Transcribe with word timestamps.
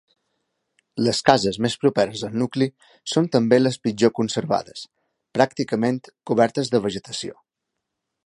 Les 1.07 1.17
cases 1.25 1.59
més 1.65 1.75
properes 1.83 2.23
al 2.29 2.39
nucli 2.43 2.67
són 3.13 3.27
també 3.35 3.59
les 3.61 3.77
pitjor 3.87 4.13
conservades, 4.21 4.85
pràcticament 5.39 6.03
cobertes 6.31 6.73
de 6.75 6.83
vegetació. 6.87 7.37